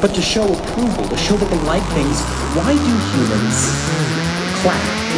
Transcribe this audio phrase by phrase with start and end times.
[0.00, 2.22] But to show approval, to show that they like things,
[2.56, 3.68] why do humans
[4.62, 5.09] clap?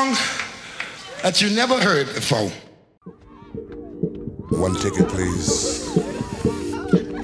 [0.00, 0.16] Song
[1.22, 2.50] that you never heard before.
[4.58, 5.88] One ticket, please.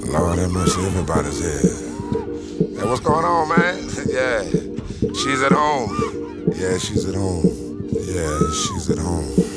[0.07, 2.79] Lord have mercy, everybody's here.
[2.79, 3.77] Hey, what's going on, man?
[4.07, 4.43] yeah,
[5.13, 6.51] she's at home.
[6.55, 7.89] Yeah, she's at home.
[7.91, 9.56] Yeah, she's at home.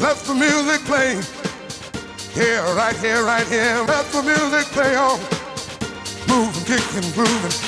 [0.00, 1.20] Let the music play.
[2.32, 3.84] Here, right here, right here.
[3.86, 5.20] Let the music play on.
[6.28, 7.63] Move and Moving, kicking, grooving.